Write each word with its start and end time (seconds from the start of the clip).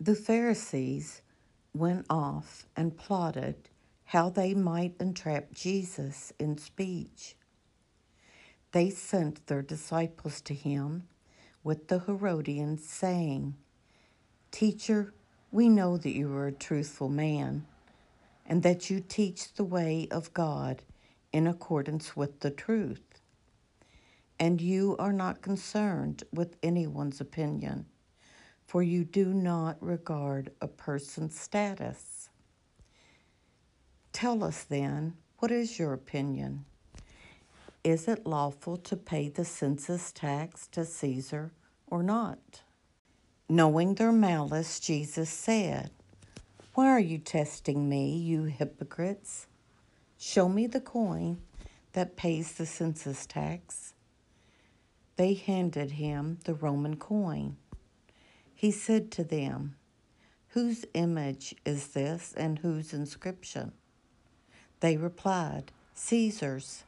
The 0.00 0.14
Pharisees 0.14 1.22
went 1.74 2.06
off 2.08 2.66
and 2.76 2.96
plotted 2.96 3.68
how 4.04 4.30
they 4.30 4.54
might 4.54 4.94
entrap 5.00 5.52
Jesus 5.52 6.32
in 6.38 6.56
speech. 6.56 7.34
They 8.70 8.90
sent 8.90 9.44
their 9.48 9.60
disciples 9.60 10.40
to 10.42 10.54
him 10.54 11.08
with 11.64 11.88
the 11.88 11.98
Herodians, 11.98 12.88
saying, 12.88 13.56
Teacher, 14.52 15.14
we 15.50 15.68
know 15.68 15.96
that 15.96 16.14
you 16.14 16.32
are 16.32 16.46
a 16.46 16.52
truthful 16.52 17.08
man, 17.08 17.66
and 18.46 18.62
that 18.62 18.88
you 18.88 19.00
teach 19.00 19.52
the 19.54 19.64
way 19.64 20.06
of 20.12 20.32
God 20.32 20.84
in 21.32 21.48
accordance 21.48 22.14
with 22.14 22.38
the 22.38 22.52
truth. 22.52 23.20
And 24.38 24.60
you 24.60 24.94
are 25.00 25.12
not 25.12 25.42
concerned 25.42 26.22
with 26.32 26.56
anyone's 26.62 27.20
opinion 27.20 27.86
for 28.68 28.82
you 28.82 29.02
do 29.02 29.32
not 29.32 29.82
regard 29.82 30.50
a 30.60 30.68
person's 30.68 31.40
status. 31.40 32.28
Tell 34.12 34.44
us 34.44 34.64
then, 34.64 35.14
what 35.38 35.50
is 35.50 35.78
your 35.78 35.94
opinion? 35.94 36.66
Is 37.82 38.06
it 38.08 38.26
lawful 38.26 38.76
to 38.76 38.94
pay 38.94 39.30
the 39.30 39.46
census 39.46 40.12
tax 40.12 40.66
to 40.72 40.84
Caesar 40.84 41.50
or 41.86 42.02
not? 42.02 42.60
Knowing 43.48 43.94
their 43.94 44.12
malice, 44.12 44.78
Jesus 44.78 45.30
said, 45.30 45.90
Why 46.74 46.88
are 46.88 47.00
you 47.00 47.16
testing 47.16 47.88
me, 47.88 48.18
you 48.18 48.42
hypocrites? 48.42 49.46
Show 50.18 50.46
me 50.46 50.66
the 50.66 50.82
coin 50.82 51.38
that 51.94 52.16
pays 52.16 52.52
the 52.52 52.66
census 52.66 53.24
tax. 53.24 53.94
They 55.16 55.32
handed 55.32 55.92
him 55.92 56.40
the 56.44 56.52
Roman 56.52 56.96
coin. 56.96 57.56
He 58.58 58.72
said 58.72 59.12
to 59.12 59.22
them, 59.22 59.76
Whose 60.48 60.84
image 60.92 61.54
is 61.64 61.86
this 61.90 62.34
and 62.36 62.58
whose 62.58 62.92
inscription? 62.92 63.70
They 64.80 64.96
replied, 64.96 65.70
Caesar's. 65.94 66.82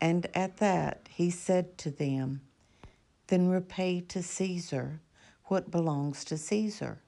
And 0.00 0.26
at 0.34 0.56
that 0.56 1.10
he 1.12 1.28
said 1.28 1.76
to 1.76 1.90
them, 1.90 2.40
Then 3.26 3.48
repay 3.48 4.00
to 4.08 4.22
Caesar 4.22 5.02
what 5.44 5.70
belongs 5.70 6.24
to 6.24 6.38
Caesar, 6.38 7.02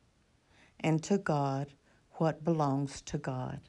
and 0.79 1.03
to 1.05 1.17
God 1.17 1.69
what 2.17 2.45
belongs 2.45 3.01
to 3.01 3.17
God. 3.17 3.61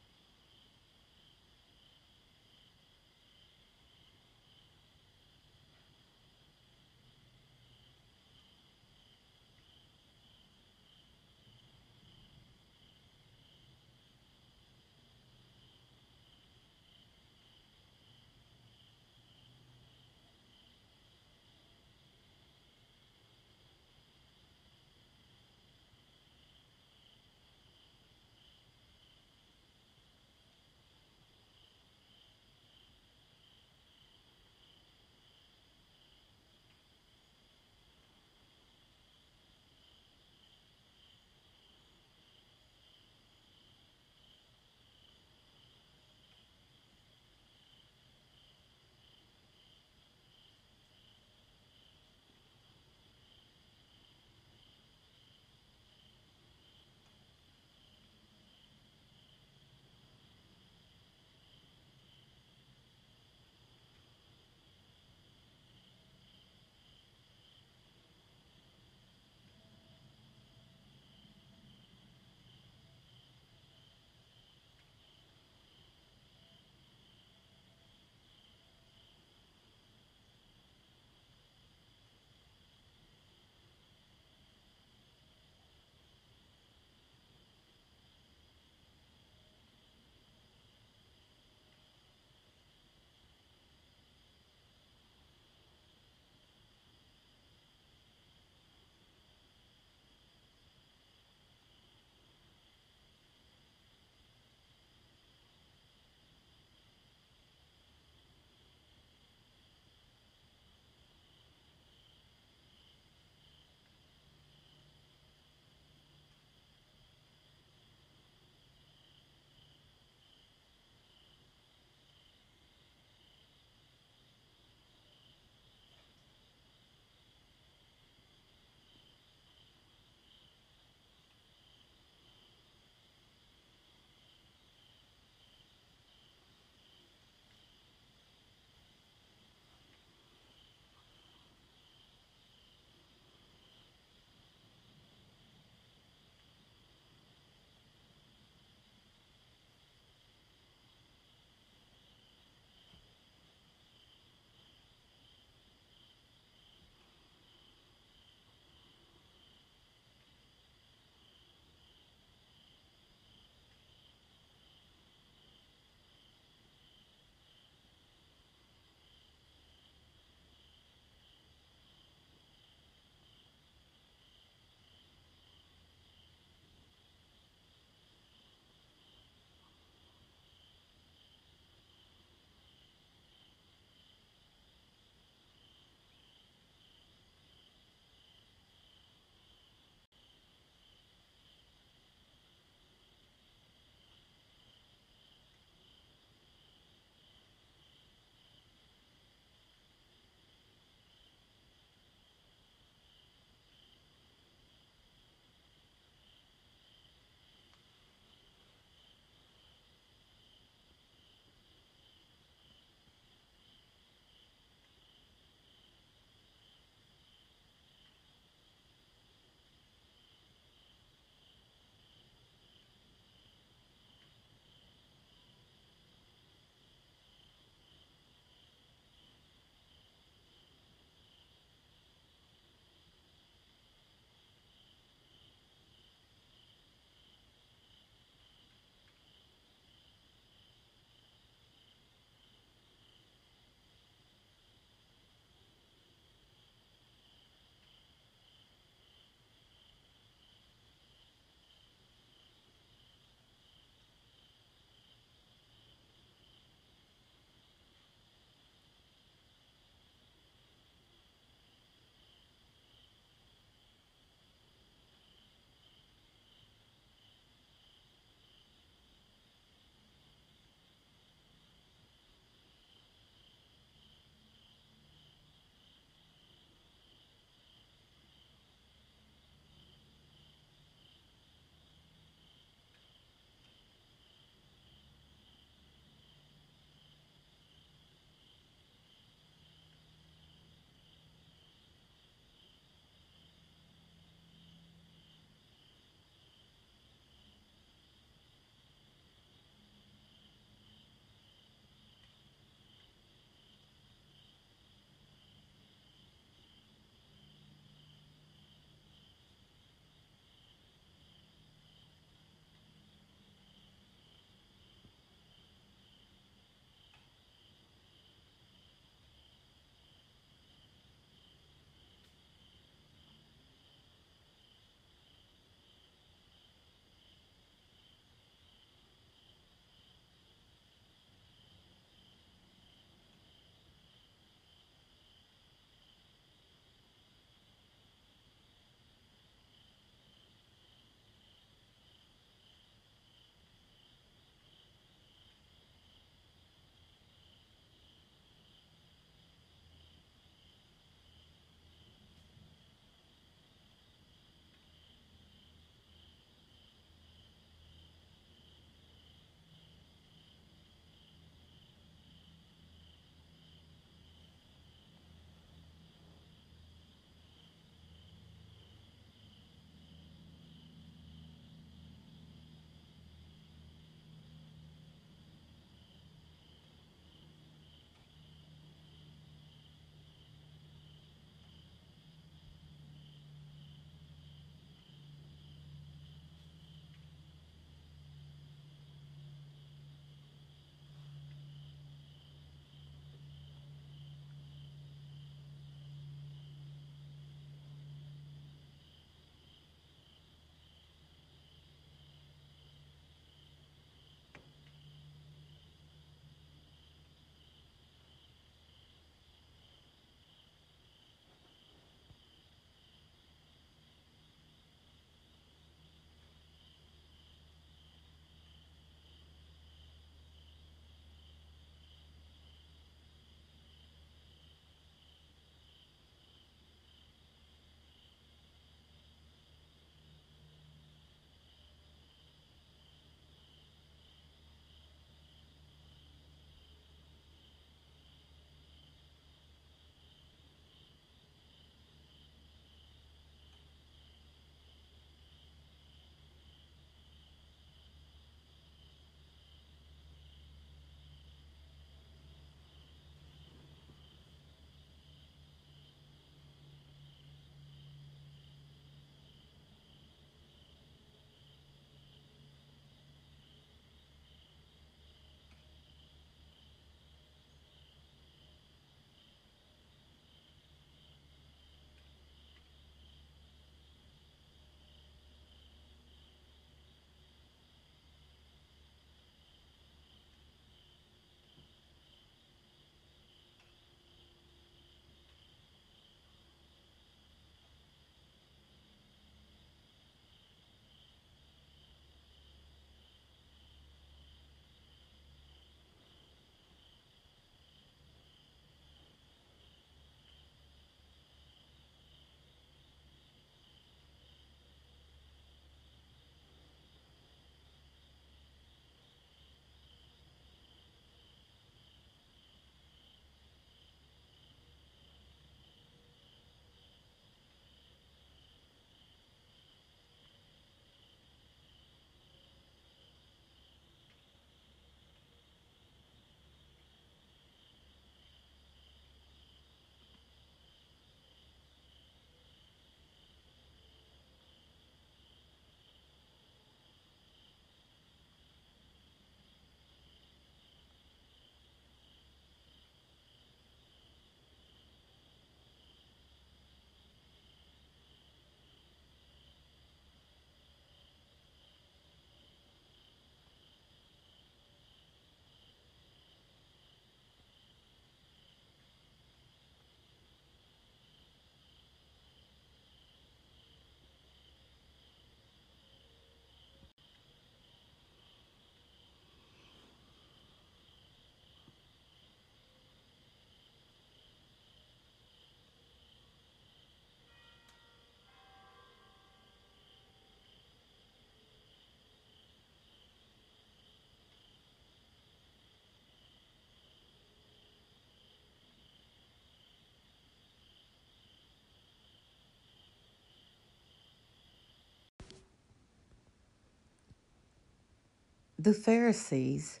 The 598.78 598.92
Pharisees 598.92 600.00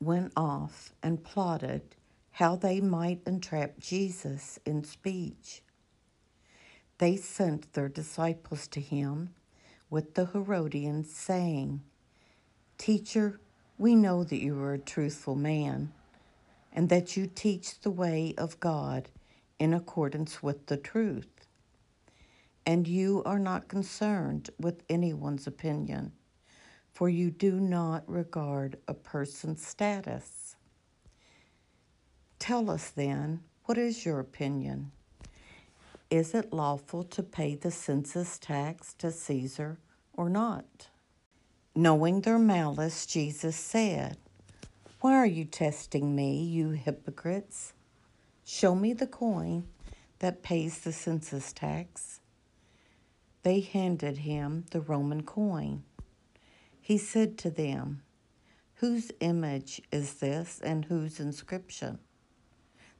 went 0.00 0.32
off 0.34 0.94
and 1.02 1.22
plotted 1.22 1.94
how 2.30 2.56
they 2.56 2.80
might 2.80 3.20
entrap 3.26 3.78
Jesus 3.78 4.58
in 4.64 4.82
speech. 4.82 5.62
They 6.96 7.16
sent 7.16 7.74
their 7.74 7.90
disciples 7.90 8.66
to 8.68 8.80
him 8.80 9.34
with 9.90 10.14
the 10.14 10.24
Herodians, 10.24 11.14
saying, 11.14 11.82
Teacher, 12.78 13.40
we 13.76 13.94
know 13.94 14.24
that 14.24 14.42
you 14.42 14.58
are 14.58 14.72
a 14.72 14.78
truthful 14.78 15.34
man, 15.34 15.92
and 16.72 16.88
that 16.88 17.18
you 17.18 17.26
teach 17.26 17.80
the 17.80 17.90
way 17.90 18.34
of 18.38 18.58
God 18.58 19.10
in 19.58 19.74
accordance 19.74 20.42
with 20.42 20.64
the 20.66 20.78
truth. 20.78 21.46
And 22.64 22.88
you 22.88 23.22
are 23.26 23.38
not 23.38 23.68
concerned 23.68 24.48
with 24.58 24.82
anyone's 24.88 25.46
opinion, 25.46 26.12
for 26.94 27.08
you 27.08 27.30
do 27.30 27.58
not 27.58 28.08
regard 28.08 28.78
a 28.86 28.94
person's 28.94 29.66
status. 29.66 30.54
Tell 32.38 32.70
us 32.70 32.90
then, 32.90 33.40
what 33.64 33.76
is 33.76 34.06
your 34.06 34.20
opinion? 34.20 34.92
Is 36.08 36.34
it 36.34 36.52
lawful 36.52 37.02
to 37.02 37.22
pay 37.22 37.56
the 37.56 37.72
census 37.72 38.38
tax 38.38 38.94
to 38.94 39.10
Caesar 39.10 39.78
or 40.12 40.30
not? 40.30 40.88
Knowing 41.74 42.20
their 42.20 42.38
malice, 42.38 43.06
Jesus 43.06 43.56
said, 43.56 44.16
Why 45.00 45.14
are 45.14 45.26
you 45.26 45.44
testing 45.44 46.14
me, 46.14 46.44
you 46.44 46.70
hypocrites? 46.70 47.72
Show 48.44 48.76
me 48.76 48.92
the 48.92 49.08
coin 49.08 49.64
that 50.20 50.44
pays 50.44 50.78
the 50.78 50.92
census 50.92 51.52
tax. 51.52 52.20
They 53.42 53.60
handed 53.60 54.18
him 54.18 54.66
the 54.70 54.80
Roman 54.80 55.24
coin. 55.24 55.82
He 56.84 56.98
said 56.98 57.38
to 57.38 57.50
them, 57.50 58.02
Whose 58.74 59.10
image 59.20 59.80
is 59.90 60.16
this 60.16 60.60
and 60.62 60.84
whose 60.84 61.18
inscription? 61.18 61.98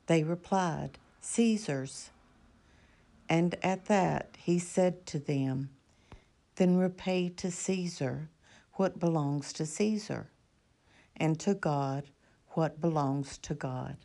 They 0.06 0.24
replied, 0.24 0.96
Caesar's. 1.20 2.08
And 3.28 3.56
at 3.62 3.84
that 3.84 4.38
he 4.40 4.58
said 4.58 5.04
to 5.08 5.18
them, 5.18 5.68
Then 6.56 6.78
repay 6.78 7.28
to 7.36 7.50
Caesar 7.50 8.30
what 8.72 8.98
belongs 8.98 9.52
to 9.52 9.66
Caesar, 9.66 10.30
and 11.14 11.38
to 11.40 11.52
God 11.52 12.04
what 12.52 12.80
belongs 12.80 13.36
to 13.36 13.52
God. 13.52 13.98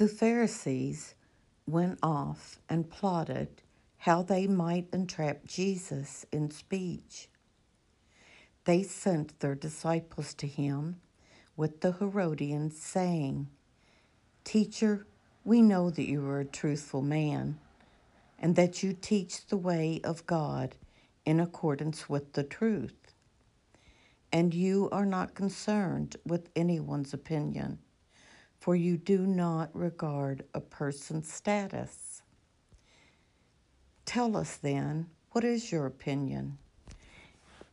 The 0.00 0.08
Pharisees 0.08 1.14
went 1.66 1.98
off 2.02 2.58
and 2.70 2.88
plotted 2.88 3.60
how 3.98 4.22
they 4.22 4.46
might 4.46 4.88
entrap 4.94 5.44
Jesus 5.44 6.24
in 6.32 6.50
speech. 6.50 7.28
They 8.64 8.82
sent 8.82 9.38
their 9.40 9.54
disciples 9.54 10.32
to 10.36 10.46
him 10.46 11.02
with 11.54 11.82
the 11.82 11.92
Herodians, 11.92 12.80
saying, 12.80 13.48
Teacher, 14.42 15.06
we 15.44 15.60
know 15.60 15.90
that 15.90 16.08
you 16.08 16.26
are 16.28 16.40
a 16.40 16.46
truthful 16.46 17.02
man, 17.02 17.58
and 18.38 18.56
that 18.56 18.82
you 18.82 18.94
teach 18.94 19.48
the 19.48 19.58
way 19.58 20.00
of 20.02 20.24
God 20.24 20.76
in 21.26 21.40
accordance 21.40 22.08
with 22.08 22.32
the 22.32 22.44
truth. 22.44 23.12
And 24.32 24.54
you 24.54 24.88
are 24.92 25.04
not 25.04 25.34
concerned 25.34 26.16
with 26.24 26.48
anyone's 26.56 27.12
opinion, 27.12 27.80
for 28.60 28.76
you 28.76 28.98
do 28.98 29.26
not 29.26 29.74
regard 29.74 30.44
a 30.54 30.60
person's 30.60 31.32
status. 31.32 32.22
Tell 34.04 34.36
us 34.36 34.56
then, 34.56 35.06
what 35.32 35.44
is 35.44 35.72
your 35.72 35.86
opinion? 35.86 36.58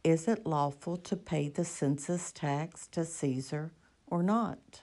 Is 0.04 0.30
it 0.30 0.46
lawful 0.46 0.96
to 0.98 1.18
pay 1.18 1.50
the 1.50 1.66
census 1.66 2.32
tax 2.32 2.88
to 2.88 3.04
Caesar 3.04 3.74
or 4.06 4.24
not? 4.24 4.82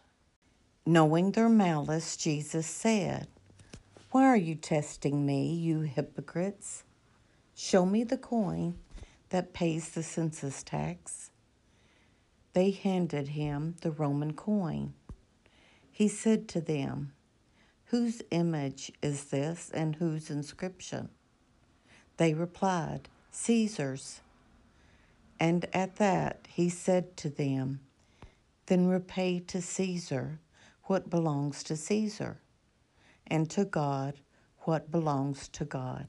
Knowing 0.85 1.33
their 1.33 1.49
malice, 1.49 2.19
Jesus 2.19 2.67
said, 2.67 3.27
Why 4.11 4.25
are 4.25 4.37
you 4.37 4.55
testing 4.55 5.25
me, 5.25 5.55
you 5.55 5.81
hypocrites? 5.81 6.85
Show 7.55 7.87
me 7.87 8.05
the 8.05 8.19
coin 8.19 8.75
that 9.31 9.55
pays 9.55 9.89
the 9.89 10.03
census 10.03 10.63
tax. 10.63 11.31
They 12.53 12.73
handed 12.73 13.29
him 13.29 13.77
the 13.81 13.93
Roman 13.93 14.35
coin. 14.35 14.93
He 15.95 16.09
said 16.09 16.49
to 16.49 16.61
them, 16.61 17.13
Whose 17.85 18.21
image 18.33 18.91
is 19.01 19.27
this 19.27 19.71
and 19.73 19.95
whose 19.95 20.29
inscription? 20.29 21.09
They 22.17 22.35
replied, 22.35 23.09
Caesar's. 23.31 24.21
And 25.39 25.67
at 25.73 25.95
that 25.97 26.49
he 26.51 26.69
said 26.69 27.17
to 27.19 27.31
them, 27.31 27.79
Then 28.67 28.89
repay 28.89 29.39
to 29.47 29.63
Caesar 29.63 30.41
what 30.87 31.11
belongs 31.11 31.63
to 31.63 31.77
Caesar, 31.77 32.41
and 33.29 33.49
to 33.51 33.65
God 33.65 34.15
what 34.63 34.91
belongs 34.91 35.47
to 35.51 35.65
God. 35.65 36.09